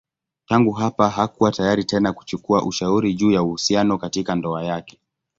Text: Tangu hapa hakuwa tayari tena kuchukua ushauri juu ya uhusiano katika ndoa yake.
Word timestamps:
Tangu 0.47 0.71
hapa 0.71 1.09
hakuwa 1.09 1.51
tayari 1.51 1.83
tena 1.83 2.13
kuchukua 2.13 2.65
ushauri 2.65 3.13
juu 3.13 3.31
ya 3.31 3.43
uhusiano 3.43 3.97
katika 3.97 4.35
ndoa 4.35 4.63
yake. 4.65 4.99